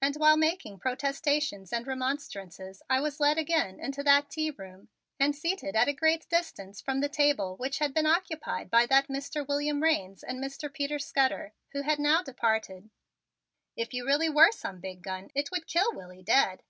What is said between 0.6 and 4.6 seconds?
protestations and remonstrances I was led again into that tea